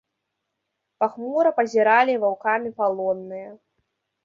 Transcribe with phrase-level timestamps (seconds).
[1.03, 3.49] Пахмура пазіралі ваўкамі палонныя.